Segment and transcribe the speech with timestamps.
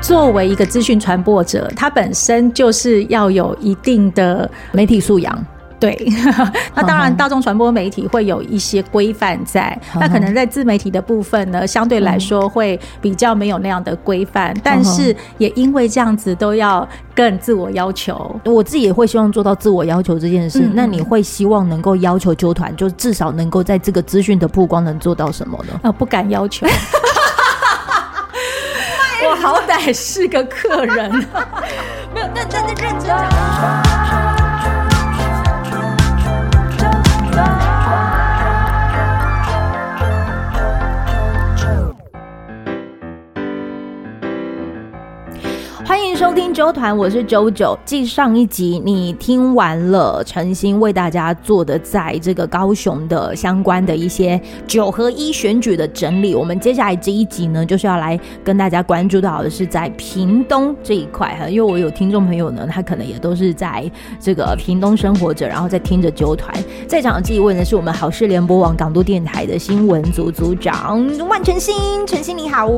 [0.00, 5.46] 作为一个资讯传播者，他本身就是要有一定的媒体素养。
[5.78, 5.96] 对，
[6.74, 20.68] 那当然，大众传播媒体会有一些规范在，那可能在自媒体的部分呢，相对来说会比较没有那样的规范，但是也因为这样子都要更自我要求，我自己也会希望做到自我要求这件事。
[20.74, 25.80] 那你会希望能够要求纠团，就至少能够在这个资讯的曝光能做到什么呢？
[25.84, 26.66] 呃，不敢要求，
[29.30, 31.08] 我好歹是个客人，
[32.12, 33.39] 没有，但但但认真讲。
[45.90, 47.76] 欢迎收听周团，我是啾啾。
[47.84, 66.54] 继上一集你听完了陈星为大家做的在这个高雄的相关的一些九合一选举的整理，我们接下来这一集呢，就是要来跟大家关注到的是在屏东这一块哈，因为我有听众朋友呢，他可能也都是在这个屏东生活着，然后在听着啾团。
[66.86, 71.74] 在场的这一位呢，是我们好事联播网港都电台的新闻组组长万晨星，
[72.06, 72.70] 晨星你好，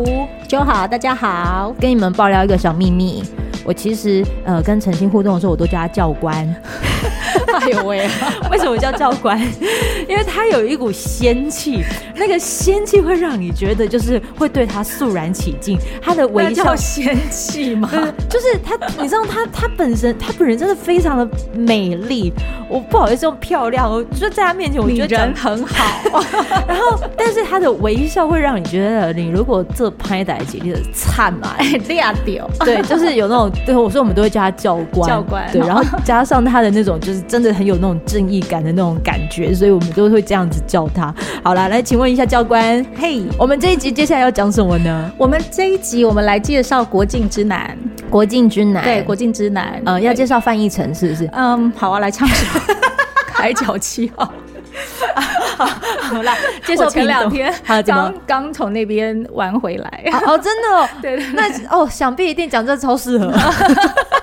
[0.48, 3.01] 周好，大家好，跟你们爆料一个小秘密。
[3.64, 6.46] 我其实呃跟陈星互动的时候，我都叫他教官。
[7.60, 8.08] 哎呦喂！
[8.50, 9.38] 为什么叫教官？
[10.08, 11.82] 因为他有一股仙气，
[12.16, 15.78] 那个仙气会让你觉得就是会对他肃然起敬。
[16.00, 17.88] 他的微笑仙气吗？
[18.28, 22.32] 就是他，你知道他他本身他本人真的非常的美丽。
[22.68, 26.22] 我不好意思用漂亮，我就在他面前我觉得人很好。
[26.66, 32.48] 然后，但是他的微笑会让你觉得，你如果这拍歹姐姐的灿嘛，哎，亮掉。
[32.60, 35.46] 对，就是有那种，对，我说我们都会叫他教官，教官。
[35.52, 41.14] 对，然后加上他的那种，就是真的很有那种正义感的那种感觉，所以我们都会这样子叫他。
[41.42, 45.10] 好啦，来，请问一下教官，嘿，hey, 我们这一集接下来要讲什么呢？
[45.16, 47.76] 我们这一集我们来介绍国境之南，
[48.10, 51.28] 国境之南，对，国境之南，呃，要介绍范逸臣是不是？
[51.32, 52.58] 嗯，好啊，来唱首
[53.32, 54.24] 《海角七号》。
[55.56, 55.66] 好，
[56.00, 56.34] 好啦，
[56.66, 57.52] 介绍前两天
[57.84, 60.04] 刚刚从那边玩回来。
[60.26, 63.26] 哦，真的哦， 对对，那哦，想必一定讲这超适合，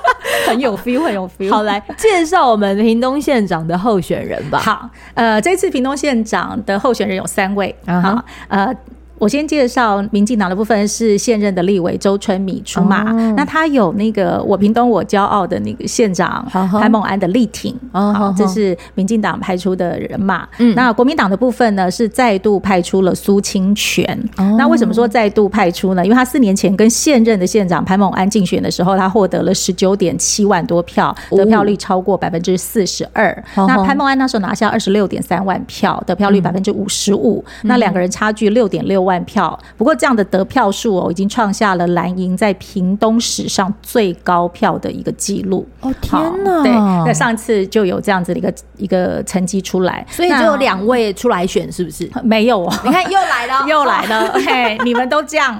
[0.49, 1.49] 很有 feel，很有 feel。
[1.49, 4.59] 好，来介绍我们屏东县长的候选人吧。
[4.59, 7.75] 好，呃，这次屏东县长的候选人有三位。
[7.85, 8.75] 好，呃。
[9.19, 20.47] 我先介绍民进党的部分是现任的立委周春米出马，哦、那他有那个我屏东我骄傲的那个县长潘孟安的力挺，哦、好，这是民进党派出的人马。
[20.57, 24.07] 嗯，那国民党的部分呢是再度派出了苏清泉。
[24.37, 26.05] 哦、那为什么说再度派出呢？
[26.05, 33.31] 因为他四年前跟现任的县长潘孟安竞选的时候，他获得了十九点七万多票，得票率超过百分之四十二。
[33.55, 37.43] 哦、那潘孟安那时候拿下二十六点三万票，得票率百分之五十五。
[37.63, 39.08] 嗯、那两个人差距六点六万。
[39.09, 45.67] 万票，不过这样的得票数哦，已经创下了蓝营在屏东史上最高票的一个记录。
[45.81, 46.61] 哦天哪！
[46.61, 52.07] 对，那上次就有这样子的一个一个成绩出来，所以就有两位出来选，是不是？
[52.23, 55.59] 没有哦，你看又来了，又来了， 嘿，你们都这样。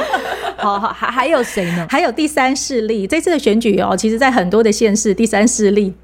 [0.58, 1.86] 好好，还还有谁呢？
[1.88, 3.06] 还有第三势力。
[3.06, 5.94] 这次的选举哦，其实在很多的县市，第三势力。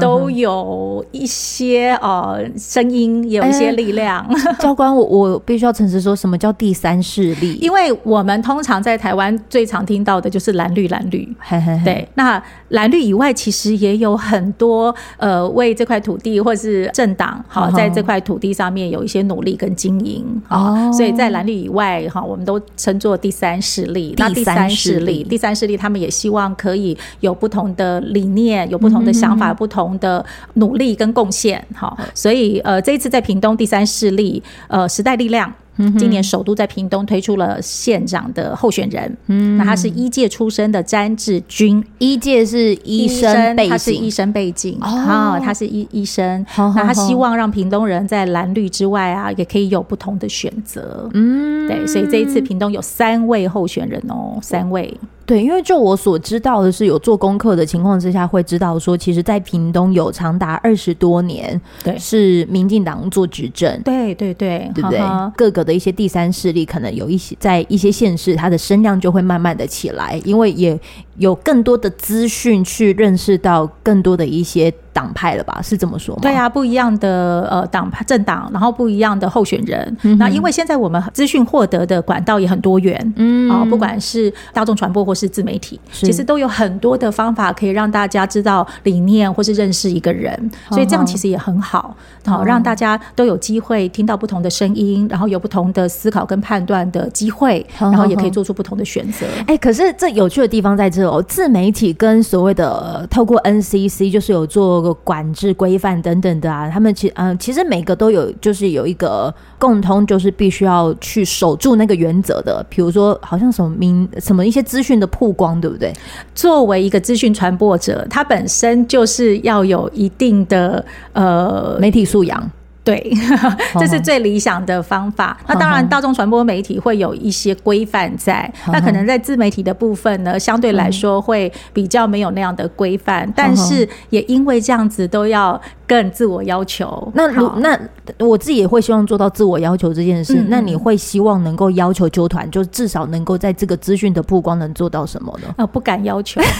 [0.00, 4.26] 都有一些呃声音，也有一些力量。
[4.26, 7.54] 欸、 教官，我我必须要诚实说，什么叫第三势力？
[7.60, 12.08] 因为我们通常在台湾最常听到的就是蓝绿蓝绿，嘿嘿嘿对。
[12.14, 20.90] 那蓝绿以外，其实也有很多呃为这块土地或是政党好在这块土地上面有一些努力跟经营哦。
[20.92, 24.14] 所以在蓝绿以外哈，我们都称作第三势力。
[24.18, 29.85] 那第三势力，第三势力，他们也希望可以有不同的理念，有不同的想法，不同。
[29.98, 30.24] 的
[30.54, 35.52] 努力跟贡献，好，所以呃，这一次在屏东第三势力，呃，时代力量。
[35.98, 64.98] 今年首都在屏东推出了县长的候选人，嗯，那他是医界出身的詹志军，医界是医生背景，他是医生背景，哦，他是医医生，那他希望让屏东人在蓝绿之外啊，也可以有不同的选择，嗯，对，所以这一次屏东有三位候选人哦，三位，对，因为就我所知道的是，有做功课的情况之下，会知道说，其实，在屏东有长达二十多年，对，是民进党做执政，对对对，对不对？
[65.36, 65.66] 各个。
[65.66, 70.78] 的一些第三势力，可能有一些在一些县市，它的声量就会慢慢的起来，因为也
[71.18, 75.60] 有更多的资讯去认识到更多的一些党派了吧？
[75.62, 76.20] 是这么说吗？
[76.22, 79.96] 对啊，不一样的呃党派政党，然后不一样的候选人。
[80.02, 99.26] 嗯、那因为现在我们资讯获得的管道也很多元，嗯啊，不管是大众传播或是自媒体，其实都有很多的方法可以让大家知道理念或是认识一个人，所以这样其实也很好，好、嗯、让大家都有机会听到不同的声音，然后有不同的思考跟判断的机会，然后也可以做出不同的选择。
[99.40, 104.66] 哎、欸，可是这有趣的地方在这哦，自媒体跟所谓的透过 NCC 就是有做。
[105.04, 112.64] 管制规范等等的啊，他们其嗯，其实每个都有，就是有一个共通，就是必须要去守住那个原则的。
[112.68, 115.92] 比如说，好像什么名什么一些资讯的曝光，对不对？
[116.34, 122.50] 作为一个资讯传播者，他本身就是要有一定的呃媒体素养。
[122.86, 123.12] 对，
[123.80, 125.36] 这是最理想的方法。
[125.48, 133.28] 那当然，大众传播媒体会有一些规范在，那可能在自媒体的部分呢，相对来说会比较没有那样的规范。
[133.34, 137.10] 但是也因为这样子，都要更自我要求。
[137.12, 137.76] 那如那
[138.20, 140.44] 我自己也会希望做到自我要求这件事。
[140.48, 145.52] 那你会希望能够要求纠团，就至少能够在这个资讯的曝光能做到什么呢？
[145.56, 146.40] 啊，不敢要求。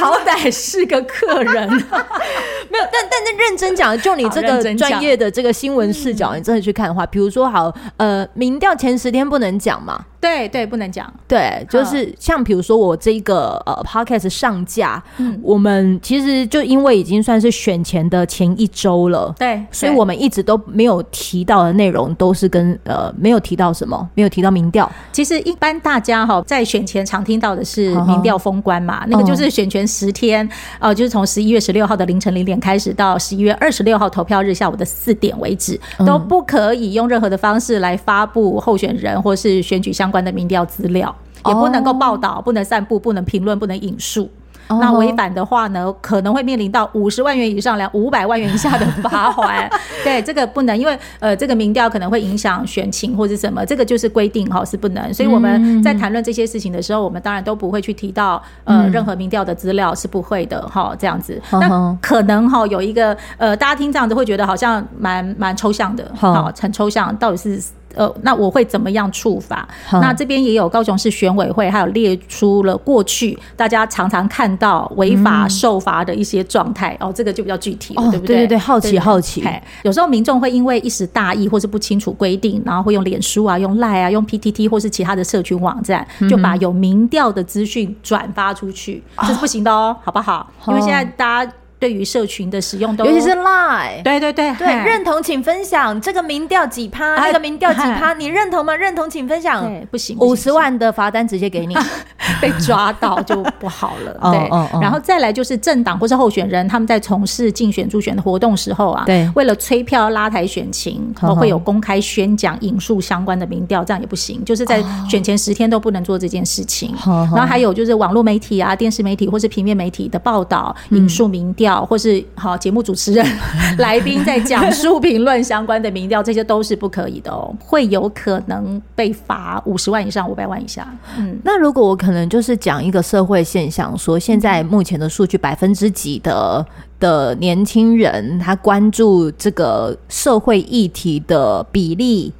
[0.00, 10.02] 好歹是个客人， 没有，但但那认真讲，就你这个专业的这个新闻视角，你真的去看的话，比如说好，呃，民调前十天不能讲嘛。
[10.20, 11.10] 对对，不能讲。
[11.26, 24.90] 对，就是像比如说我这个呃 podcast 上架，嗯，我们其实就因为已经算是选前的前一周了，对，所以我们一直都没有提到的内容都是跟呃没有提到什么，没有提到民调。
[25.10, 30.46] 其实一般大家哈在选前常听到的是民调封关嘛，那个就是选前十天，
[30.78, 41.14] 哦，就是从十一月十六号的凌晨零点开始到十一月二十六号投票日下午的四点为止，都不可以用任何的方式来发布候选人或是选举相关的民调资料，
[41.46, 44.30] 也不能够报道，不能散布，不能评论，不能引述。
[44.68, 49.68] 那违反的话呢，可能会面临到五十万元以上两五百万元以下的罚款。
[50.04, 55.12] 对，这个不能，因为呃，这个民调可能会影响选情或者什么，这个就是规定哈，是不能。
[55.12, 61.42] 所以我们在谈论这些事情的时候，我们当然都不会去提到呃任何民调的资料，是不会的哈，这样子。
[61.50, 67.60] 那可能哈有一个呃，大家听这样子会觉得好像蛮蛮抽象的，好，很抽象，到底是。
[67.94, 69.68] 呃，那我会怎么样处罚？
[69.92, 76.96] 嗯、那这边也有高雄市选委会，还有列出了过去大家常常看到违法受罚的一些状态。
[77.00, 78.36] 嗯、哦，这个就比较具体了，哦、对不对？
[78.36, 79.44] 对对对，好奇好奇。
[79.82, 90.50] 有时候民众会因为一时大意或是不清楚规定，然后会用脸书啊、用赖啊、用 PTT 或是其他的社群网站，就把有民调的资讯转发出去，嗯、这是不行的哦，好不好？
[90.68, 91.52] 因为现在大家。
[91.80, 98.76] 对于社群的使用都，尤其是 Line，对对对对，认同请分享这个民调几趴，那个民调几趴，你认同吗？
[98.76, 101.74] 认同请分享，不行，五十万的罚单直接给你，
[102.38, 104.12] 被抓到就不好了。
[104.30, 116.94] 对，然后再来就是政党或是候选人，他们在从事竞选助选的活动时候啊，对，为了催票拉抬选情，会有公开宣讲引述相关的民调，这样也不行，就是在选前十天都不能做这件事情。
[117.06, 121.69] 然后还有就是网络媒体啊、电视媒体或是平面媒体的报道引述民调。
[121.84, 123.26] 或是好节目主持人、
[123.78, 130.86] 来宾在讲述评论相关的民调，这些都是不可以的哦，会有可能被罚五十万以上五百万以下。
[131.18, 136.64] 嗯，那如果我可能就是讲一个社会现象，说现在目前的数据百分之几的
[136.98, 142.32] 的年轻人他关注这个社会议题的比例？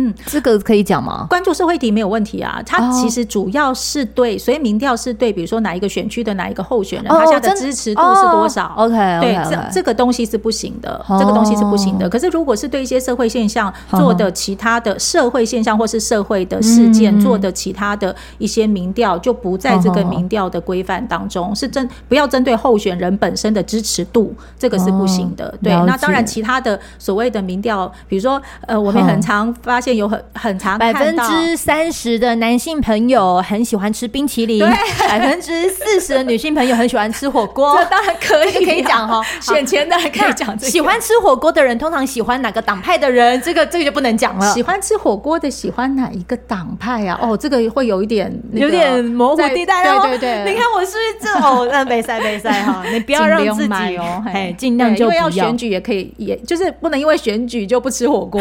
[0.00, 1.26] 嗯，这个可以讲吗？
[1.28, 2.62] 关注社会题没有问题啊。
[2.64, 12.08] 它其实主要是对，所以民调是对，比如说哪一个选区的哪一个候选人，他现在的支持度是多少？OK，对，这这个东西是不行的，这个东西是不行的。
[12.08, 25.52] 可是如果是对一些社会现象做的其他的社会现象或是社会的事件做的其他的一些民调，就不在这个民调的规范当中，是针不要针对候选人本身的支持度，这个是不行的。
[25.60, 29.87] 对，那当然其他的所谓的民调，比如说呃，我们很常发现。
[29.96, 34.64] 有很很长，百分之三十的男性朋友很喜欢吃冰淇淋，
[35.08, 37.76] 百分之四十的女性朋友很喜欢吃火锅。
[37.78, 39.22] 这当然可以，可以讲哈。
[39.40, 40.70] 选前的还可以讲这个。
[40.70, 43.40] 喜欢吃火锅的人通常喜欢哪个党派的人？
[43.42, 44.52] 这个这个就不能讲了。
[44.52, 47.18] 喜欢吃火锅的喜欢哪一个党派啊？
[47.22, 50.00] 哦，这个会有一点有点模糊地带哦。
[50.02, 51.68] 对对对，你看我是不是这 哦？
[51.70, 55.18] 那没赛没赛哈，你不要让自己哦，哎，尽量就不要。
[55.18, 58.40] 因为要选举也可以，也就是不能因为选举就不吃火锅。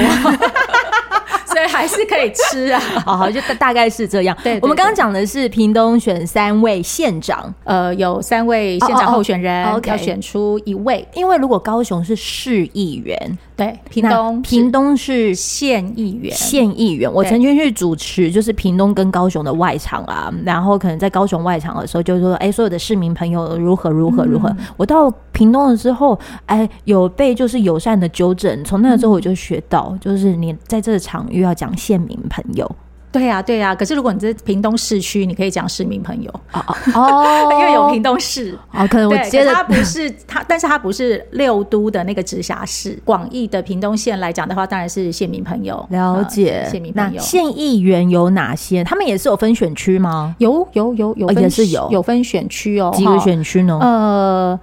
[1.57, 4.37] 所以还是可以吃啊， 好好，就大大概是这样。
[4.43, 11.07] 对，我们刚刚讲的是屏东选三位县长，呃，有三位县长候选人，要选出一位。
[11.15, 13.17] 因为如果高雄是市议员，
[13.57, 17.11] 对，屏东屏东是县议员，县议员。
[17.11, 24.47] 我曾经去主持，就是屏东跟高雄的外场啊，然后可能在高雄外场的时候，就是说，哎，所有的市民朋友如何如何如何。
[24.49, 28.63] 嗯、我到屏东了之后，哎，有被就是友善的纠正。
[28.63, 32.71] 从那个之后，我就学到，嗯、就是你在这个场域要讲县民朋友。
[33.17, 33.75] 对呀、啊，对呀、啊。
[33.75, 38.87] 可是如果你在屏东市区，你可以讲市民朋友哦 哦，因为有屏东市啊、哦。
[38.87, 42.97] 可能我接着它不是它，但是它不是六都的那个直辖市。
[43.03, 45.85] 广义的屏东县来讲的话，当然是县民朋友。
[45.89, 47.21] 了解，县民朋友。
[47.21, 48.83] 县议员有哪些？
[48.83, 50.35] 他们也是有分选区吗？
[50.39, 52.91] 有有有有，也是有有分选区哦。
[52.95, 53.77] 几个选区呢？
[53.81, 54.59] 呃。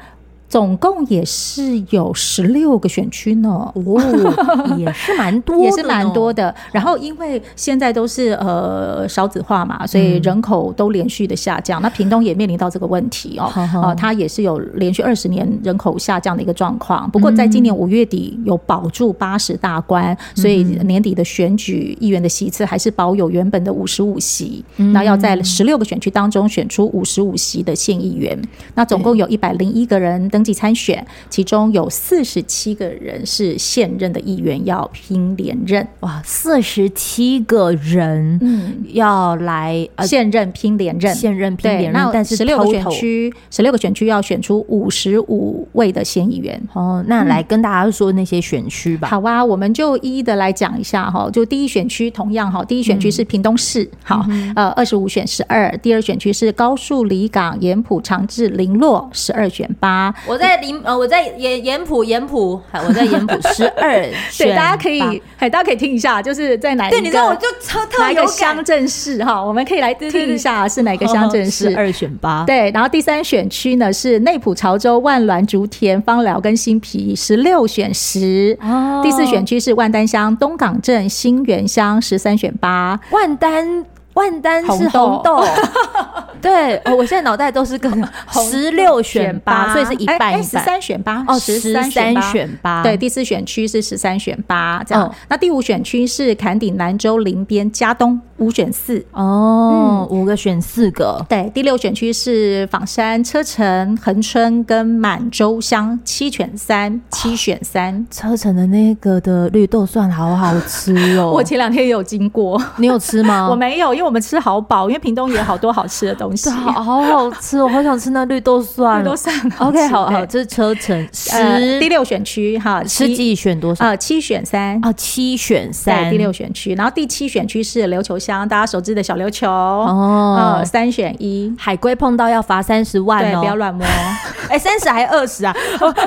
[0.55, 6.55] 总共也是有十六个选区呢，哦，也是蛮多，也是蛮多的。
[6.71, 11.81] 然后因为现在都是呃少子化嘛，所以人口都连续的下降。
[11.81, 17.11] 嗯、那屏东也面临到这个问题哦，啊、呃，它也是有连续二十年人口下降的一个状况。
[17.11, 24.65] 不过在今年五月底有保住八十大关，嗯、所以年底的选举议员的席次还是保有原本的五十五席。
[24.77, 28.41] 嗯、那要在十六个选区当中选出五十五席的县议员，
[28.77, 35.87] 那总共有一百零一个人登记参选，其中有四十七个人是现任的议员要拼连任。
[36.01, 42.11] 哇，四十七个人，嗯，要来现任拼连任，现任拼连任。
[42.13, 46.61] 但是十六个选区，十六个选区要选出五十五位的县议员。
[46.75, 49.09] 哦，那来跟大家说那些选区吧。
[49.09, 51.31] 好啊，我们就一一的来讲一下哈。
[51.33, 55.77] 就第一选区，同样哈，第一选区是屏东市，好，呃，二十五选十二。
[55.79, 60.15] 第二选区是高树、里港、盐埔、长治、零落，十二选八。
[60.35, 64.05] 我在林呃，我在盐盐浦盐浦，我在盐浦 十二，
[64.37, 66.97] 对，大家可以，哎，大家可以听一下，就是在哪一个？
[66.97, 69.41] 对，你知道我就特特哪个乡镇市哈？
[69.41, 71.71] 我们可以来听一下是哪个乡镇市？
[71.71, 72.69] 十二选八，对。
[72.73, 78.59] 然后第三选区呢是内埔、潮州、万峦、竹田、芳寮跟新皮，十六选十。
[78.61, 79.01] 哦。
[79.05, 82.99] 第四选区是万丹乡、东港镇、新园乡，十三选八。
[83.13, 83.85] 万丹。
[84.15, 85.45] 万丹是红豆，
[86.41, 87.91] 对，我现在脑袋都是跟
[88.31, 91.25] 十六选八，所以是一半一半，十三选八？
[91.27, 99.05] 哦，十三选八，对，第四选区是十三选八这样，那第五选区是坎顶、南州、林边、加东，五选四。
[99.11, 113.49] 哦，五个选四个，对，第六选区是枋山、车城、恒春跟满洲乡，七选三，七选三，车城的那个的绿豆蒜好好吃哦， 我前两天也有经过，你有吃吗？
[113.51, 114.04] 我没有，因为。
[114.05, 119.01] 我们吃好饱，因为屏东也有好多好吃的东西，好好吃，我好想吃那绿豆蒜。
[119.01, 123.85] 绿豆蒜，OK，好好，这是车城十第六选区哈，实际选多少？
[123.85, 124.79] 呃，七选三。
[124.83, 129.51] 啊，七选三，第六选区，然后第七选区是琉球乡，大家熟知的小琉球。
[129.51, 133.87] 哦，三选一，海龟碰到要罚三十万哦，不要乱摸，
[134.51, 135.55] 哎，三十还二十啊？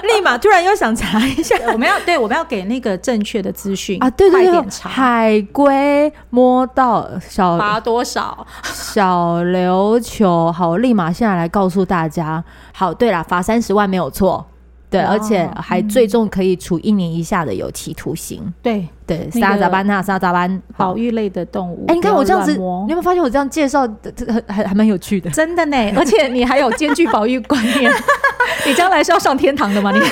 [0.03, 7.57] 立马突然又想查一下，我们要对，我们要给那个正确的资讯啊，对对对，海龟摸到小。
[7.87, 10.51] 多少小琉球？
[10.51, 12.43] 好，我立马现在来告诉大家。
[12.73, 14.45] 好，对了，罚三十万没有错，
[14.89, 18.53] 对，哦、而且还最重可以处一年以下的有期徒刑。
[18.61, 21.85] 对对，沙扎班纳沙扎班保育类的动物。
[21.87, 25.31] 哎、欸，你看我这样子，你有没有发现我这样介绍，这个还还蛮有趣的？
[25.31, 27.89] 真的呢，而且你还有兼具保育观念，
[28.67, 29.91] 你将来是要上天堂的吗？
[29.91, 29.99] 你？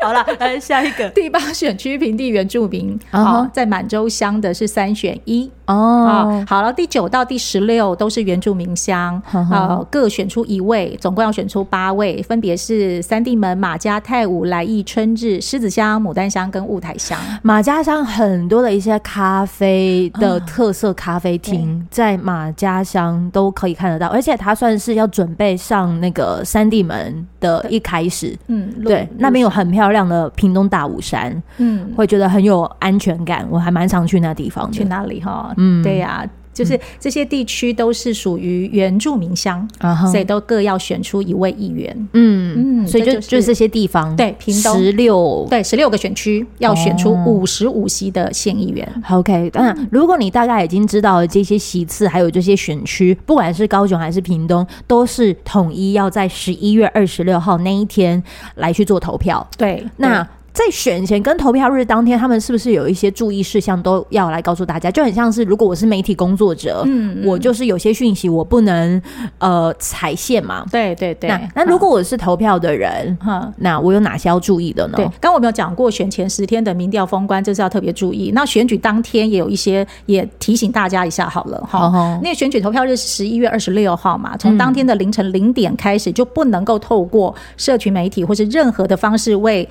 [0.00, 3.22] 好了，来下一个第八选区平地原住民，uh.
[3.22, 6.30] 好，在满洲乡的是三选一哦。
[6.30, 6.48] Oh.
[6.48, 9.52] 好了，第九到第十六都是原住民乡，uh.
[9.52, 17.17] 呃，各选出一位，总共要选出八位，分别是三地门、马家、泰武、来义、春日、狮子乡、牡丹乡跟雾台乡。
[17.42, 21.86] 马家乡很多的一些咖啡的特色咖啡厅，uh.
[21.90, 33.46] 在马家乡都可以看得到，而且它算是要准备上那个三地门的一开始，嗯，对，那边有很漂亮的屏东大武山，嗯，会觉得很有安全感。
[33.50, 34.72] 我还蛮常去那地方的。
[34.72, 35.52] 去哪里哈？
[35.56, 36.26] 嗯，对呀、啊。
[36.58, 39.68] 就是这些地区都是属于原住民乡，
[40.10, 42.08] 所以都各要选出一位议员。
[42.14, 49.02] 嗯嗯，所以就就是这些地方，对，屏东十六对十六个选区要选出五十五席的县议员。
[49.08, 58.20] OK，当然，如果你大概已经知道了这些席次，还有这些选区，不管是高雄还是屏东，都是统一要在十一月二十六号那一天
[58.56, 59.46] 来去做投票。
[59.56, 60.26] 对，那。
[60.58, 64.90] 在选前跟投票日当天，他们是不是有一些注意事项都要来告诉大家？
[64.90, 69.00] 就很像是如果我是媒体工作者，嗯，我就是有些讯息我不能
[69.38, 70.64] 呃踩线嘛。
[70.68, 71.30] 对对对。
[71.30, 74.94] 那那如果我是投票的人，哈，那我有哪些要注意的呢？
[74.96, 78.32] 对，刚刚我们有讲过，选前十天的民调封关，这是要特别注意。
[78.34, 82.18] 那选举当天也有一些，也提醒大家一下好了哈。
[82.20, 89.68] 那个选举投票日是十一月二十六号嘛，从当天的凌晨零点开始，就不能够透过社群媒体或是任何的方式为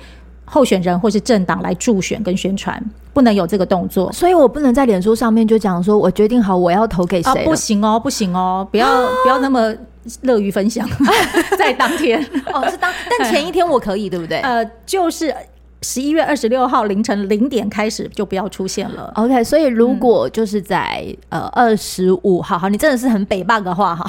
[0.50, 4.10] 候选人或是政党来助选跟宣传，不能有这个动作。
[4.12, 7.30] 所以我不能在脸书上面就讲说，我决定好我要投给谁。
[7.30, 9.74] 啊，不行哦，不行哦，不要不要那么
[10.22, 10.88] 乐于分享，
[11.58, 12.20] 在当天
[12.52, 14.40] 哦，是当，但前一天我可以，对不对？
[14.40, 15.34] 呃，就是。
[15.82, 19.12] 十一月二十六号凌晨零点开始就不要出现了。
[19.14, 24.04] OK，所以如果就是在、嗯、呃二十五号，好，你真的是很北霸的话哈，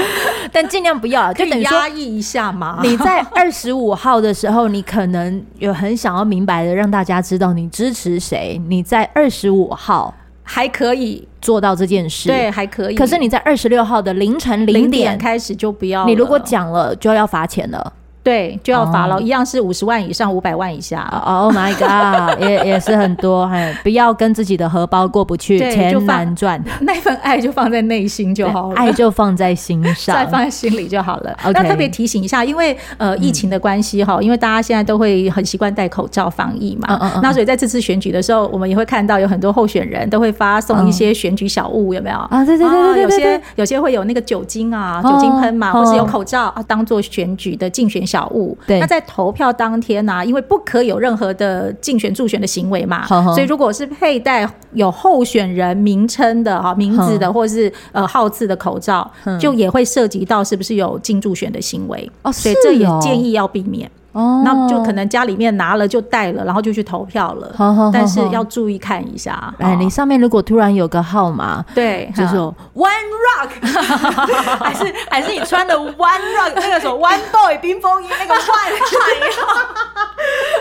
[0.52, 2.80] 但尽量不要，就等于压抑一下嘛。
[2.84, 8.60] 你在二十五号的时候，你可能有很想要明白的让大家知道你支持谁。
[8.68, 12.94] 你在二十五号还可以做到这件事，对，还可以。
[12.94, 17.92] 可是你在二十六号的凌晨零点开始就不要，你如果讲了就要罚钱了。
[18.26, 21.02] 对，就要罚了，一样是五十万以上五百万以下。
[21.24, 23.48] Oh my god， 也也是很多，
[23.84, 26.60] 不要跟自己的荷包过不去，钱难赚。
[26.82, 31.38] 那份爱就放在内心就好了，爱就放在心上， 再放在心里就好了。
[31.54, 42.44] 那特别提醒一下，因为呃疫情的关系哈，因为大家现在都会很习惯戴口罩防疫嘛，那所以在这次选举的时候，我们也会看到有很多候选人都会发送一些选举小物，有没有啊？
[42.44, 48.15] 对对对对，有些有些会有那个酒精啊，酒精喷嘛，或是有口罩啊，当做选举的竞选小。
[48.16, 62.10] 小物，对，那在投票当天呢、啊，因为不可以有任何的竞选助选的行为嘛，呵呵，所以如果是佩戴有候选人名称的哈名字的，或是呃号字的口罩，就也会涉及到是不是有竞助选的行为。
[62.22, 63.86] 哦，所以这也建议要避免。
[64.05, 64.05] 哦，
[64.44, 67.52] 那就可能家里面拿了就带了，然后就去投票了。
[67.56, 69.52] 好好好，但是要注意看一下。
[69.58, 72.36] 哎，你上面如果突然有个号码，对，就是
[72.74, 73.50] One Rock，
[74.64, 78.72] 还是还是你穿的 One Rock 那个什么 One Boy 冰风衣那个 One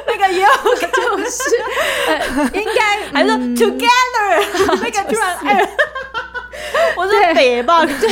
[0.08, 1.40] 那个也有，就是
[2.54, 2.80] 应该
[3.14, 5.70] 还是 Together 那个突然哎。
[6.98, 8.10] 我是北吧，对，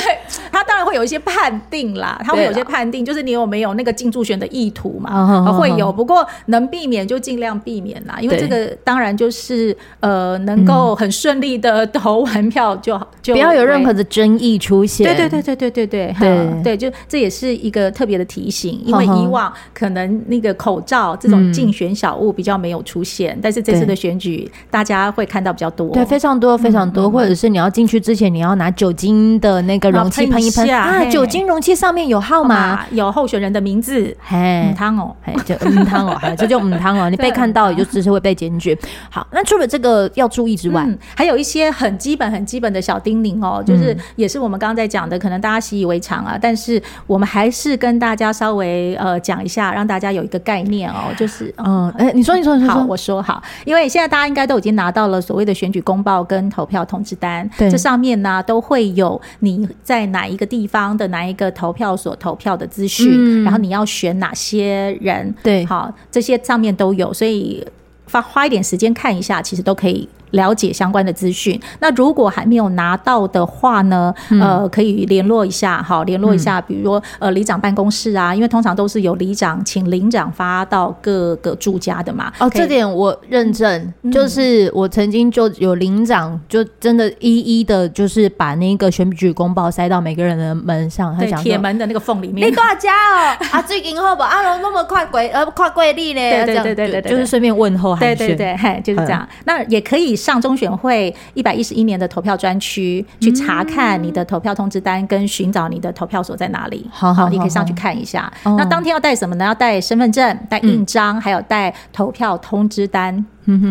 [0.54, 15.06] 他当然会有一些判定啦，他会有些判定，就是你有没有那个进驻选的意图嘛，会有，不过能避免就尽量避免啦，因为这个当然就是呃，能够很顺利的投完票就好，就不要有任何的争议出现。
[15.06, 16.64] 对对对对对对对对。
[16.64, 31.04] 对，就这也是一个特别的提醒，因为以往可能那个口罩这种竞选小物比较没有出现，但是这次的选举大家会看到比较多，对，非常多非常多，或者是你要进去之前你要拿酒精的那个容器喷一喷啊！
[31.06, 34.16] 酒精容器上面有号码，有候选人的名字。
[34.22, 37.10] 嘿，母汤哦，嘿，就母汤哦， 这就母汤哦。
[37.10, 38.78] 你被看到，也就只是会被检举。
[39.10, 58.64] 好，那除了这个要注意之外，还有一些很基本、很基本的小叮咛哦，就是也是我们刚刚在讲的，可能大家习以为常啊，但是我们还是跟大家稍微呃讲一下，让大家有一个概念哦，就是嗯，哎，你说，你说，你说，我说好，因为现在大家应该都已经拿到了所谓的选举公报跟投票通知单，对，这上面呢都。
[58.64, 67.66] 会有你在哪一个地方的哪一个投票所投票的资讯，嗯、然后你要选哪些人，对，好，这些上面都有，所以
[68.12, 70.08] 花花一点时间看一下，其实都可以。
[70.34, 74.14] 了解相关的资讯，那如果还没有拿到的话呢？
[74.30, 82.32] 嗯、呃，可以联络一下，好，联络一下，比如说呃，里长办公室啊，因为通常都是由里长请里长发到各个住家的嘛。
[82.40, 92.48] 哦，这点我认证，嗯、就是我曾经就有里长就真的一一的，就是把那个选举公报塞到每个人的门上，他想铁门的那个缝里面。
[92.50, 94.24] 你大家哦，啊，最近好不？
[94.24, 96.20] 啊，那么快贵呃快贵利呢？
[96.46, 98.18] 对对对对对，就是顺便问候寒暄。
[98.18, 99.22] 对对对，嘿，就是这样。
[99.30, 100.16] 嗯、那也可以。
[100.24, 106.88] 上中选会一百一十一年的投票专区去查看你的投票通知单，跟寻找你的投票所在哪里。
[106.90, 108.32] 好好，你可以上去看一下。
[108.44, 109.44] 那当天要带什么呢？
[109.44, 113.26] 要带身份证、带印章，还有带投票通知单。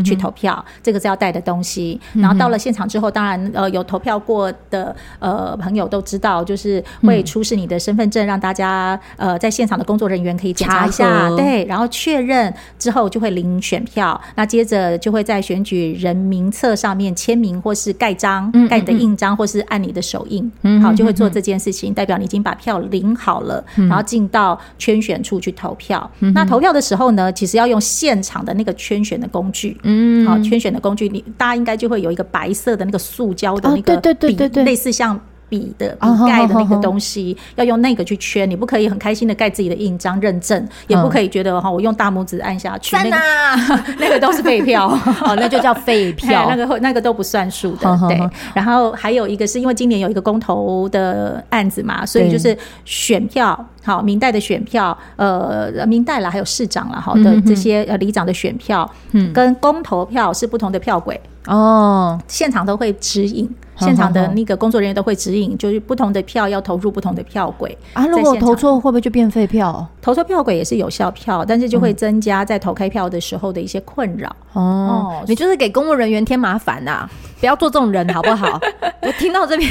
[0.04, 2.00] 去投票，这个是要带的东西。
[2.14, 14.20] 然后到了现场之后，当然呃有投票过的呃朋友都知道，就是会出示你的身份证，让大家呃在现场的工作人员可以检查一下，对，然后确认之后就会领选票。
[14.34, 20.50] 那接着就会在选举人名册上面签名或是盖章，盖你的印章或是按你的手印，
[20.82, 26.10] 好，就会做这件事情，代表你已经把票领好了，然后进到圈选处去投票。
[26.34, 29.61] 那投票的时候呢，其实要用现场的那个圈选的工具。
[29.82, 38.48] 嗯，好，圈选的工具，你大家应该就会有一个白色的那个塑胶的那个笔，对对对对，类似像笔的笔盖的那个东西，要用那个去圈。
[38.48, 44.88] 你不可以很开心的盖自己的印章认证，也不可以觉得哈，我用大拇指按下去，那个 那个都是废票，
[45.20, 47.98] 哦，那就叫废票，那个那个都不算数的。
[48.08, 48.18] 对，
[48.54, 53.68] 然后还有一个是因为今年有一个公投的案子嘛，所以就是选票。
[53.82, 68.06] 好，明代的选票，呃，明代啦，还有市长啦，好的这些呃里长的选票，嗯，跟公投票是不同的票轨哦，现场都会指引，现场的那个工作人员都会指引，就是不同的票要投入不同的票轨啊。
[68.06, 69.84] 如果投错会不会就变废票？
[70.00, 74.34] 投错票轨也是有效票，但是就会增加在投开票的时候的一些困扰。
[74.52, 77.08] 哦，你就是给公务人员添麻烦呐，
[77.42, 78.60] 不要做这种人好不好？
[79.02, 79.68] 我听到这边，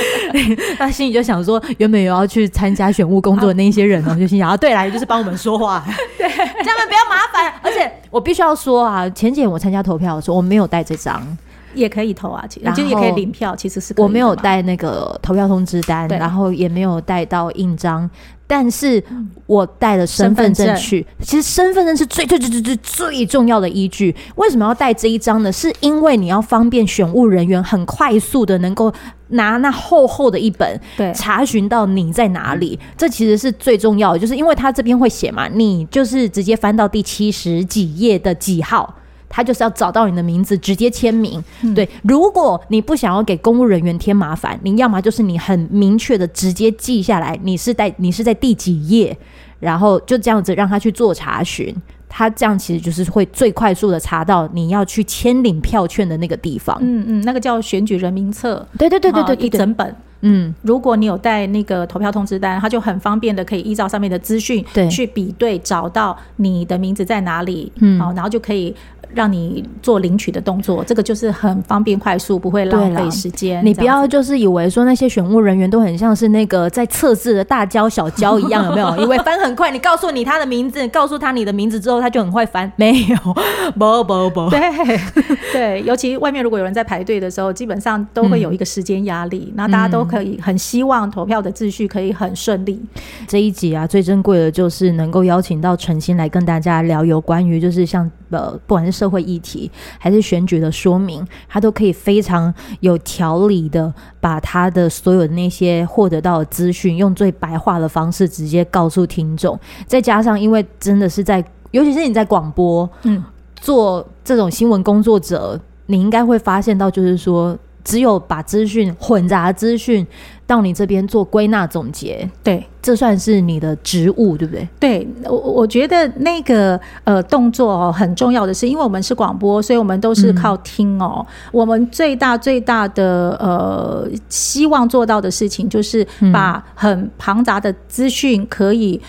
[0.76, 5.82] 他心里就想说，原本有要去参加选务工作的那一些人呢，就心想啊，对啦，就是帮我们说话，
[6.18, 7.50] 对，这样们不要麻烦。
[7.62, 11.26] 而且我必须要说啊，前几天我参加投票的时候，我没有带这张。
[11.74, 14.02] 也可以投啊，其实就也可以领票，其实是可以。
[14.02, 18.08] 我没有带那个投票通知单，然后也没有带到印章，
[18.48, 19.00] 但是
[19.46, 21.06] 我带了身份证去。
[21.20, 24.12] 其实身份证是最最最最最最重要的依据。
[24.36, 25.52] 为什么要带这一张呢？
[25.52, 28.92] 是因为你要方便选务人员很快速的能够
[29.28, 32.78] 拿那厚厚的一本，对，查询到你在哪里。
[32.96, 38.94] 这其实是最重要的，就是因为他这边会写嘛，你就是直接翻到第七十几页的几号。
[39.28, 41.42] 他就是要找到你的名字，直接签名。
[41.62, 49.16] 嗯、对，如果你不想要给公务人员添麻烦，你要么就是你很明确的直接记下来，你是在你是在第几页，
[49.60, 51.74] 然后就这样子让他去做查询。
[52.10, 56.74] 他这样其实就是会最快速的查到你要去签领票券的那个地方。
[56.80, 58.66] 嗯嗯，那个叫选举人名册。
[58.78, 59.94] 对对对对对，一整本。
[60.20, 67.70] 嗯，如果你有带那个投票通知单，他就很方便的可以依照上面的资讯，对，去比对找到你的名字在哪里。
[67.80, 68.74] 嗯，好，然后就可以。
[69.14, 73.64] 让你做领取的动作，这个就是很方便快速，不会浪费时间。
[73.64, 78.94] 你不要就是以为说那些选务人员都很像是那个在测试的大娇小娇一样，有没有？
[78.98, 82.70] 以为翻很快，你告诉你他的名字，告诉他你的名字之后，他就很会翻。
[82.76, 83.16] 没有，
[83.78, 84.60] 不不不，对
[85.54, 92.80] 对，尤其外面如果有人在排队的时候，基本上都会有一个时间压力，那、嗯、大家都可以很希望投票的秩序可以很顺利。
[93.26, 109.58] 这一集啊，最珍贵的就是能够邀请到陈心来跟大家聊有关于就是像呃，不管是社会议题还是选举的说明，他都可以非常有条理的把他的所有的那些获得到的资讯，用最白话的方式直接告诉听众。
[109.86, 113.22] 再加上，因为真的是在，尤其是你在广播，嗯，
[113.60, 117.56] 做这种新闻工作者，你应该会发现到，就是说。
[117.88, 120.06] 只有把资讯混杂资讯
[120.46, 124.68] 到你这边做归纳总结，对，这算是你的职务，对不对？
[124.78, 131.24] 对，我我觉得那个呃动作哦很重要的是，因为我们是广播，所以我们都是靠听哦。
[131.26, 139.00] 嗯、我们最大最大的呃希望做到的事情，就是把很庞杂的资讯可以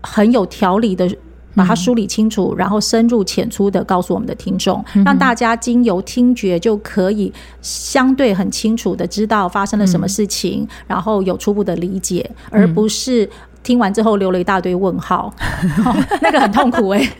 [0.00, 1.08] 很有条理的。
[1.58, 13.28] 把它梳理清楚，然后深入浅出的告诉我们的听众，让大家经由听觉就可以相对很清楚的知道发生了什么事情，然后有初步的理解，而不是
[13.62, 15.34] 听完之后留了一大堆问号，
[16.22, 17.00] 那个很痛苦哎。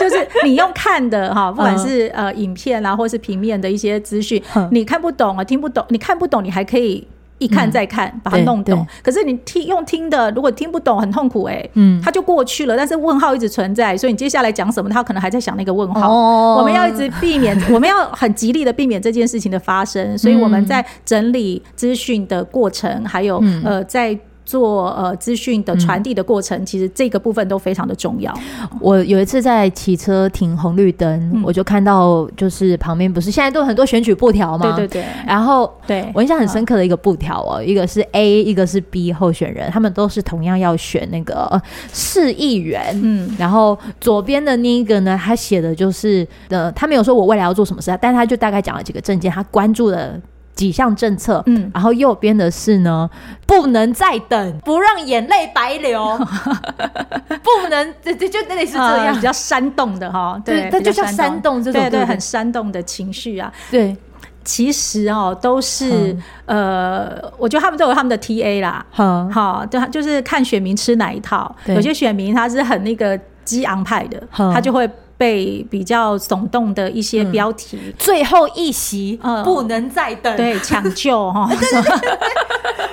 [0.00, 7.06] 就是你用看的哈，不管是呃影片啊，或是平面的一些资讯，你看不懂啊，听不懂，你看不懂，你还可以。
[7.38, 8.86] 一看再看，把它弄懂。
[9.02, 11.68] 可是你听用听的，如果听不懂，很痛苦哎。
[11.74, 16.10] 嗯，它就过去了，但是问号一直存在，所以你接下来讲什么，他可能还在想那个问号。
[16.10, 20.16] 哦，我们要一直避免， 我们要 很极力的避免这件事情的发生。
[20.16, 24.18] 所以我们在整理资讯的过程，还有呃在。
[24.44, 28.32] 做呃资讯的传递的过程，嗯，其实这个部分都非常的重要。
[28.80, 34.74] 我有一次在骑车停红绿灯，嗯，我就看到就是旁边不是现在都有很多选举布条吗？
[34.76, 35.04] 对对对。
[35.26, 41.60] 然后对我印象很深刻的一个布条哦，一个是 A，一个是 B 候选人，他们都是同样要选那个
[41.92, 42.98] 市议员。
[43.02, 43.34] 嗯。
[43.38, 50.20] 然后左边的那一个呢，他写的就是呃，他没有说我未来要做什么事，但他就大概讲了几个政见，他关注的。
[50.54, 53.08] 几项政策，嗯，然后右边的是呢，
[53.46, 56.16] 不能再等，不让眼泪白流，
[57.42, 61.62] 不能，这这就类似这样，比较煽动的哈，对，它就像煽动。
[61.62, 63.96] 这种，对对，很煽动的情绪啊，对，
[64.44, 74.88] 其实哦，都是呃，我觉得他们都有他们的 TA 啦，好，好，对，就是看选民吃哪一套，有些选民他是很那个激昂派的，他就会。
[75.16, 81.46] 被比较耸动的一些标题，嗯、最后一席、嗯、不能再等，对，抢救 哈。
[81.48, 82.18] 对对对对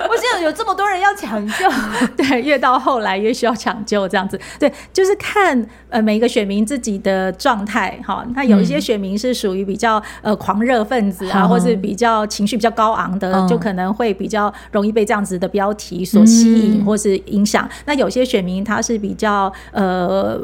[0.09, 1.69] 我现在有这么多人要抢救，
[2.17, 4.39] 对，越到后来越需要抢救这样子。
[4.59, 8.23] 对，就是看呃每一个选民自己的状态哈。
[8.35, 17.71] 那有一些选民是属于比较呃狂热分子啊，嗯、或是比较情绪比较高昂的、嗯，就可能会比较容易被这样子的标题所吸引或是影响、嗯。
[17.85, 20.39] 那有些选民他是比较呃。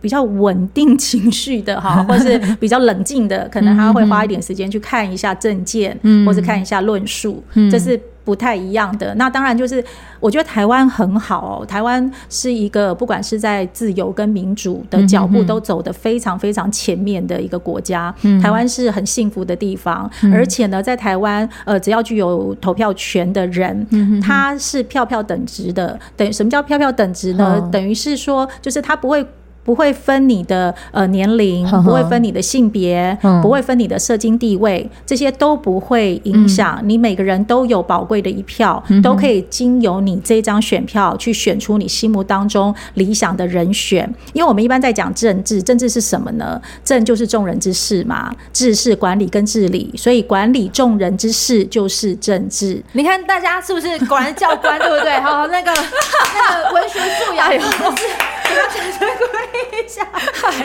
[0.00, 8.00] 比较稳定情绪的哈， 或是比较冷静的，可能他会花一点时间去看一下政见，或是看一下论述，这是。
[8.22, 9.14] 不太一样的。
[9.14, 9.82] 那当然就是，
[10.20, 18.14] 我觉得台湾很好哦，台湾是一个不管是在自由跟民主的脚步都走得非常非常前面的一个国家。
[18.22, 25.98] 嗯、台湾是很幸福的地方，嗯、而且呢，在台湾，呃，只要具有投票权的人，嗯、他是票票等值的。
[26.14, 27.58] 等于什么叫票票等值呢？
[27.64, 29.26] 嗯、等于是说，就是他不会。
[29.64, 36.96] 不会分你的呃年龄，不会分你的性别，不会分你的社经地位，这些都不会影响你。
[36.96, 44.08] 每个人都有宝贵的一票，都可以经由你这张选票去选出你心目当中理想的人选。
[44.32, 46.60] 因为我们一般在讲政治，政治是什么呢？
[46.84, 52.82] 政就是众人之事嘛，治是管理跟治理，所以管理众人之事就是政治。
[52.92, 55.20] 你看大家是不是果然教官对不对？
[55.20, 59.49] 好，那个那个文学素养也不是不要讲这个。
[59.50, 60.04] 一下，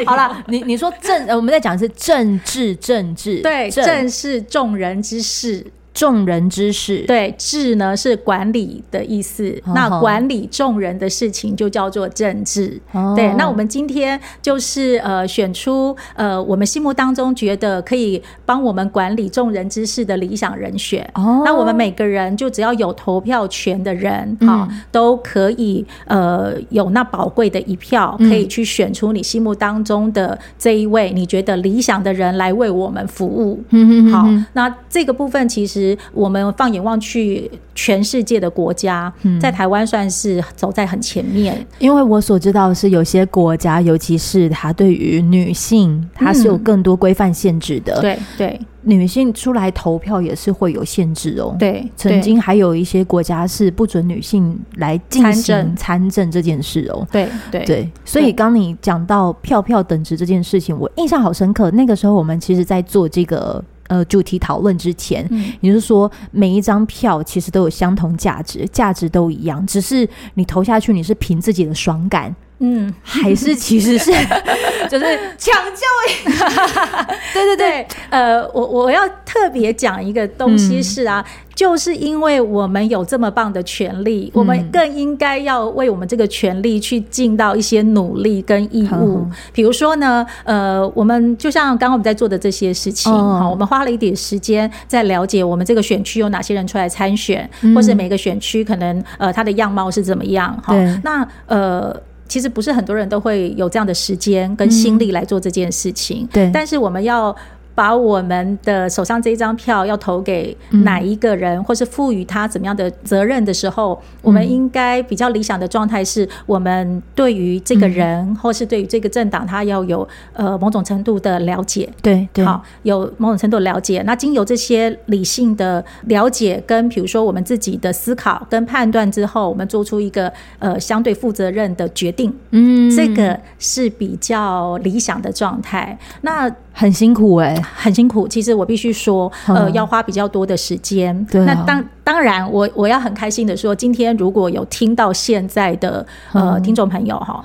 [0.05, 4.05] 好了，你你说政，我们在讲的是政治，政治对，政。
[4.15, 5.65] 是众人之事。
[5.95, 9.49] 众人之事，对，治呢是管理的意思。
[9.65, 12.77] 哦、那管理众人的事情就叫做政治。
[12.91, 21.01] 哦、对，那我们今天就是呃选出呃我们心目当中觉得可以帮我们管理众人之事的理想人选。
[21.13, 33.63] 哦，那我们每个人就只要有投票权的人，哈、嗯，都可以呃有那宝贵的一票，可以去选出你心目当中的这一位你觉得理想的人来为我们服务。
[33.69, 35.84] 嗯嗯，好，那这个部分其实。
[36.13, 41.55] 我们放眼望去，全世界的国家，在台湾算是走在很前面。
[41.55, 47.99] 嗯，因为我所知道的是，有些国家，尤其是它对于女性，它是有更多规范限制的。
[47.99, 51.55] 对对，女性出来投票也是会有限制哦。
[51.59, 57.05] 对，曾经还有一些国家是不准女性来进行参政这件事哦。
[57.11, 61.69] 对对对，所以刚你讲到票票等值这件事情，我印象好深刻。
[61.71, 63.63] 那个时候我们其实在做这个。
[63.87, 74.11] 呃，主题讨论之前，嗯、也就是说，每一张票其实都有相同价值，价值都一样，只是你投下去，你是凭自己的爽感，嗯，还是其实是
[74.89, 75.05] 就是
[75.37, 76.25] 抢救？
[77.33, 81.25] 对对对，呃，我我要特别讲一个东西是啊。
[81.27, 89.25] 嗯就是因为我们有这么棒的权利，我们更应该要为我们这个权利去尽到一些努力跟义务。
[89.53, 100.53] 比如说呢，呃，我们就像刚刚我们在做的这些事情，好，我们花了一点时间在了解我们这个选区有哪些人出来参选，或是每个选区可能呃它的样貌是怎么样。
[100.61, 101.95] 好，那呃，
[102.27, 106.27] 其实不是很多人都会有这样的时间跟心力来做这件事情。
[106.31, 107.35] 对，但是我们要。
[107.75, 121.89] 把我们的手上这一张票要投给哪一个人，或是赋予他怎么样的责任的时候，我们应该比较理想的状态是，我们对于这个人，或是对于这个政党，他要有呃某种程度的了解。
[122.01, 124.01] 对对，好，有某种程度的了解。
[124.05, 132.33] 那经由这些理性的了解，跟比如说我们自己的思考跟判断之后，我们做出一个呃相对负责任的决定。
[132.51, 135.97] 嗯，这个是比较理想的状态。
[136.21, 138.27] 那很辛苦哎、欸，很辛苦。
[138.27, 141.25] 其实我必须说，呃，要花比较多的时间。
[141.31, 147.41] 对、啊，那当当然我，我我要很开心的说，今天如果有听到现在的呃听众朋友哈，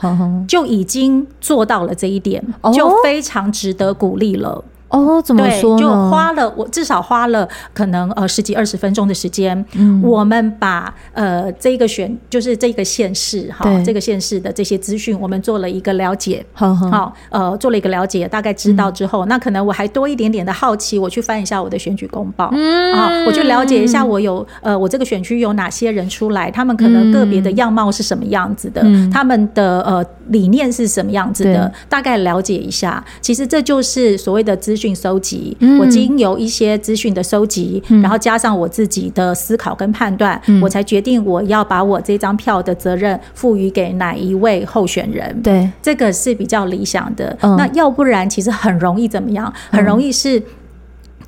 [0.48, 4.62] 就已经做到了这一点，就非常值得鼓励了。
[4.90, 22.92] 哦，怎么说对，就花了我至少花了可能呃十几二十分钟的时间，嗯，我们把呃这个选就是这个县市哈，这个县市的这些资讯，我们做了一个了解，好好呃做了一个了解，大概知道之后，嗯、那可能我还多一点点的好奇，我去翻一下我的选举公报，嗯。
[22.92, 34.80] 啊，我去了解一下我有呃我这个选区有哪些人出来，他们可能个别的样貌是什么样子的，嗯、他们的呃理念是什么样子的，大概了解一下，其实这就是所谓的资。
[34.80, 45.38] 讯收集，我经由一些资讯的收集，然后加上我自己的思考跟判断，我才决定我要把我这张票的责任赋予给哪一位候选人。
[45.42, 47.36] 对，这个是比较理想的。
[47.42, 49.52] 那要不然，其实很容易怎么样？
[49.70, 50.42] 很容易是。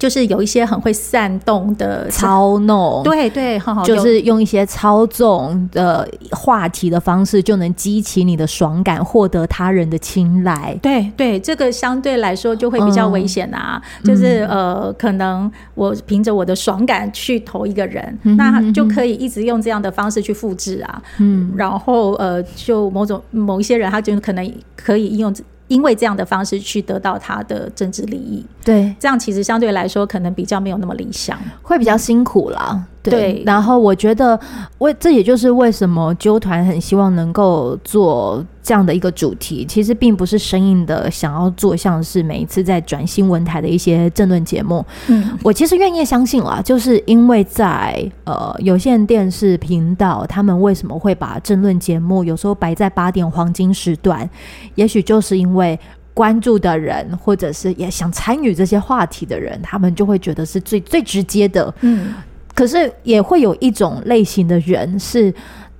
[0.02, 10.76] 就是有一些很会煽动的操弄，对对，好好就是用一些操纵的话题的方式，就能激起你的爽感，获得他人的青睐。
[10.82, 13.80] 对对，这个相对来说就会比较危险啊。
[14.02, 21.00] 嗯、就是呃，可能我凭着我的爽感去投一个人，嗯、哼哼那就可以一直用这样的方式去复制啊。
[21.18, 25.32] 嗯，然后呃，就某种某一些人，他就可能可以应用。
[25.72, 32.86] 因为这样的方式去得到他的政治利益，对，这样其实相对来说可能比较没有那么理想，会比较辛苦啦。
[33.10, 34.38] 对，然后我觉得
[34.78, 44.84] 为这也就是为什么纠团很希望能够做这样的一个主题，其实并不是生硬的想要做像是每一次在转新闻台的一些政论节目。
[45.08, 54.28] 嗯，我其实愿意相信啦，就是因为在呃有线电视频道，他们为什么会把政论节目有时候摆在八点黄金时段，
[54.76, 55.76] 也许就是因为
[56.14, 61.74] 关注的人或者是也想参与这些话题的人，他们就会觉得是最最直接的。
[61.80, 62.14] 嗯。
[62.62, 65.34] 可是也会有一种类型的人，是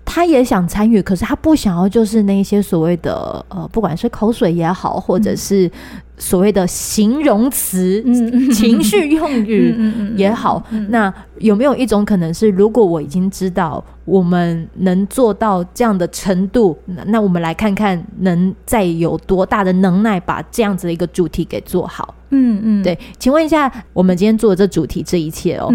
[0.05, 5.71] 他也想参与，可是他不想要，就是那些所谓的呃，不管是口水也好，或者是
[6.18, 9.73] 所谓的形容词、嗯、情绪用语
[10.16, 22.12] 也好，那有没有一种可能是，如果我已经知道我们能做到这样的程度，那那我们来看看能再有多大的能耐把这样子的一个主题给做好？
[22.31, 25.73] 嗯嗯，对，请问一下，我们今天做的这主题这一切哦。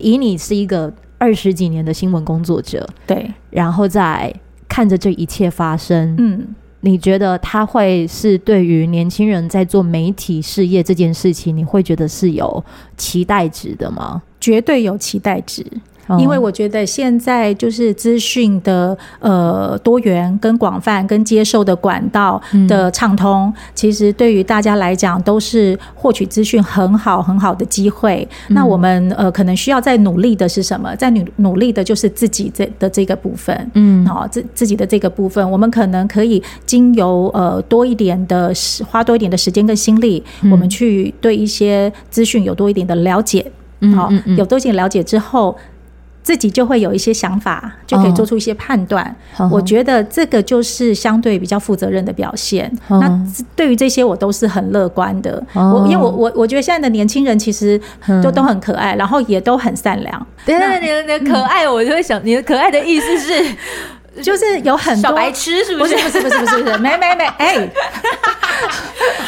[0.00, 4.34] 嗯以你是一个二十几年的新闻工作者，对，然后再
[4.66, 12.64] 看着这一切发生，嗯，你觉得他会是对于年轻人在做媒体事业这件事情，你会觉得是有
[12.96, 14.22] 期待值的吗？
[14.40, 15.64] 绝对有期待值。
[16.18, 28.26] 因为我觉得现在就是资讯的呃多元跟广泛跟接受的管道的畅通，嗯、其实对于大家来讲都是获取资讯很好很好的机会。
[28.48, 30.94] 嗯、那我们呃可能需要再努力的是什么？
[30.96, 43.44] 在努努力的就是自己这的这个部分，嗯，好自自己的这个部分，我们可能可以经由呃多一点的时花多一点的时间跟心力，嗯、我们去对一些资讯有多一点的了解，
[43.80, 45.56] 嗯，好，有多一点了解之后。
[46.22, 49.04] 自己就会有一些想法，就可以做出一些判断。
[49.38, 52.70] 哦、我觉得这个就是相对比较负责任的表现。
[52.88, 55.42] 哦、那对于这些，我都是很乐观的。
[55.54, 57.80] 哦、我因为我我我觉得现在的年轻人其实
[58.22, 60.26] 都都很可爱，嗯、然后也都很善良。
[60.44, 63.32] 对，你的可爱，我就会想，你的可爱的意思是。
[64.22, 65.94] 就是有很多小白痴，是不是？
[65.94, 67.70] 不是不是不是不是 没没没，哎、欸，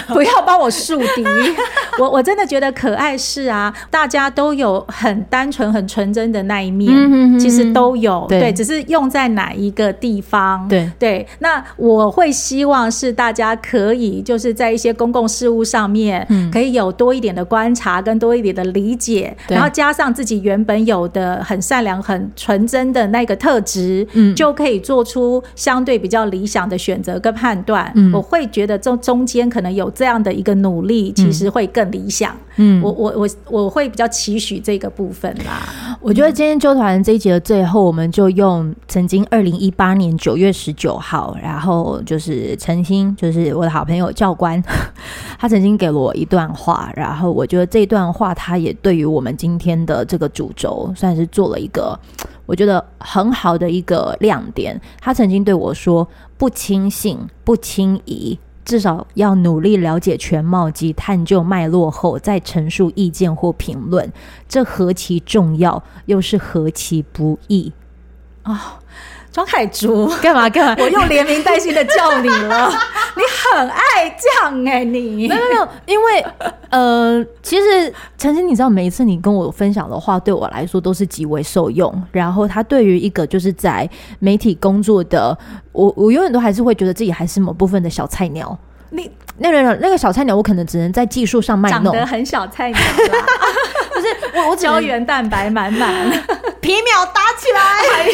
[0.08, 1.24] 不要帮我树敌。
[1.98, 8.26] 我我真的觉得可爱是啊，大家都有很单纯、很纯真的那一面，嗯、哼哼其实都有。
[8.28, 10.66] 对，对，只是用在哪一个地方。
[10.68, 24.72] 对对，那我会希望是大家可以就是在一些公共事务上面，可以有多一点的观察跟多一点的理解，嗯、然后加上自己原本有的很善良、很纯真的那个特质，嗯，就可以。
[24.82, 32.36] 做出相对比较理想的选择跟判断，嗯、我会觉得中中间可能有这样的一个努力，其实会更理想。
[32.56, 35.96] 嗯，我我我我会比较期许这个部分啦。
[36.00, 44.62] 我觉得今天纠团这一集的最后，我们就用曾经二零一八年九月十九号，然后就是曾经，就是我的好朋友教官，
[45.38, 51.98] 他曾经给了我一段话，然后我觉得这段话他也对于我们今天的这个主轴算是做了一个。
[52.52, 64.12] 我觉得很好的一个亮点，他曾经对我说：“不轻信，不轻疑，至少要努力了解全貌及探究脉络后再陈述意见或评论，
[64.46, 67.72] 这何其重要，又是何其不易
[68.42, 68.58] 啊！”哦
[69.32, 70.76] 庄凯珠，干嘛干嘛？
[70.84, 72.70] 我又连名带姓的叫你了，
[73.16, 73.21] 你
[73.56, 76.24] 很爱这样哎、欸，你没有没有，因为
[76.70, 81.92] 呃，其实陈星，你知道，每一次你跟我分享的话，对我来说都是极为受用。
[82.12, 85.36] 然后他对于一个就是在媒体工作的
[85.72, 88.58] 我，我永远都还是会觉得自己还是某部分的小菜鸟。
[88.94, 93.26] 你那个那个小菜鸟，我可能只能在技术上卖弄，长得很小菜鸟啦，
[93.92, 96.10] 不是我我胶原蛋白满满，
[96.60, 98.06] 皮秒打起来，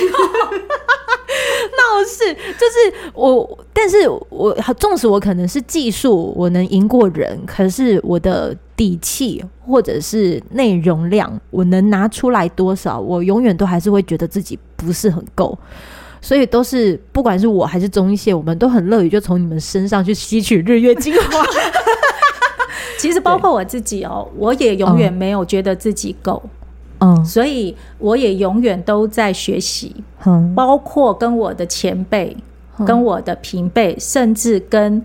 [1.77, 15.59] 闹事就是我，但是我纵使我可能是技术我能赢过人，可是我的底气或者是内容量，我能拿出来多少，我永远都还是会觉得自己不是很够。
[16.21, 21.45] 所以都是，不管是我还是中线，我们都很乐于就从你们身上去吸取日月精华。
[22.99, 26.43] 其实包括我自己哦，我也永远没有觉得自己够，
[26.99, 29.95] 嗯，所以我也永远都在学习，
[30.27, 32.37] 嗯，包括跟我的前辈、
[32.85, 35.03] 跟我的平辈，甚至跟。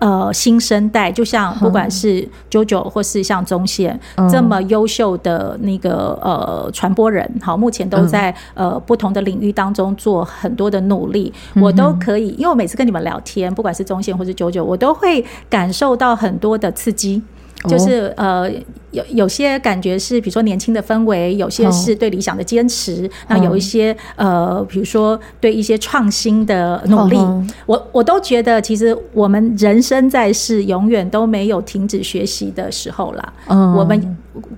[0.00, 17.22] 呃，新生代就像不管是 JoJo 或是像中线、嗯、这么优秀的那个呃传播人，好，目前都在呃不同的领域当中做很多的努力，我都可以，因为我每次跟你们聊天，不管是中线或是 JoJo，我都会感受到很多的刺激。
[17.68, 18.50] 就是呃，
[18.90, 33.32] 有有些感觉是，比如说年轻的氛围，有些是对理想的坚持，那、哦、有一些呃，比如说对一些创新的努力，哦、我我都觉得，其实我们人生在世，永远都没有停止学习的时候啦。
[33.48, 34.16] 嗯、哦，我们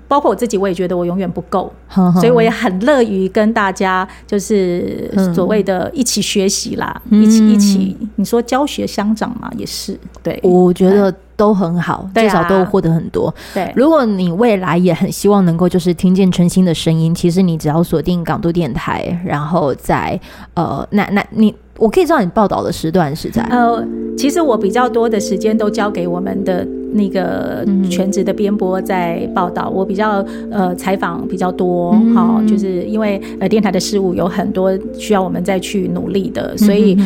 [0.08, 1.72] 包括我自己，我也觉得我永远不够，
[2.14, 11.14] 所以我也很乐于跟大家就是所谓的一起学习啦，一起一起，你说教学相长嘛，也是对，我觉得。
[11.34, 13.34] 都很好，至少都获得很多。
[13.52, 13.64] 对。
[13.64, 20.20] 啊，如果你未来也很希望能够就是听见晨星的声音，其实你只要锁定港都电台，然后在
[20.54, 23.84] 呃，那那你我可以知道你报道的时段是在呃，
[24.16, 36.96] 其实我比较多的时间都交给我们的那个全职的编播在报道，嗯、我比较呃采访比较多，哈、嗯，就是因为呃电台的事务有很多需要我们再去努力的，所以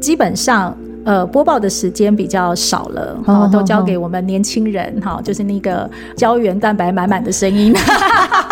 [0.00, 0.76] 基本上。
[1.02, 7.72] 呃，播报的时间比较少了，好，都交给我们年轻人，哈，就是那个胶原蛋白满满的声音。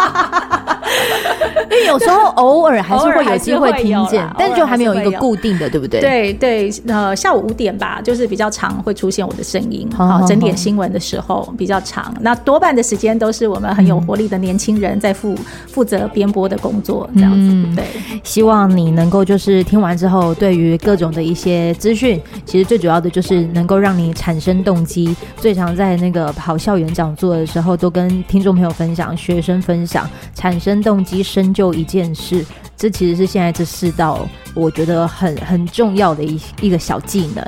[1.70, 6.00] 因为有时候偶尔还是会有机会听见，但就还没有一个固定的，对不对？
[6.00, 9.88] 对对，呃，下午五点吧，就是比较常会出现我的声音。
[9.94, 15.34] 好，整点新闻的时候比较长，那多半的时间都是我们很有活力的年轻人在负
[15.66, 17.76] 负责编播的工作，这样子。
[17.76, 17.84] 对，
[18.22, 25.14] 希望你能够就是听完之后，对于各种的一些资讯，其实最主要的就是能够让你产生动机。
[25.36, 32.44] 最常在那个跑校园讲座的时候，都跟听众朋友分享、学生分享，产生动机深就一件事，
[32.76, 37.44] 这其实是现在这世道我觉得很很重要的一一个小技能。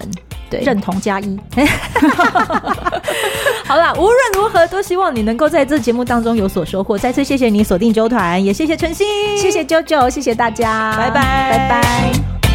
[0.48, 1.38] 对，认同加一。
[3.64, 6.98] 好啦，无论如何，都希望你能够在这节目当中有所收获。
[6.98, 9.04] 再次谢谢你锁定周团，也谢谢晨曦，
[9.36, 12.49] 谢谢啾啾，谢谢大家，拜拜，拜拜。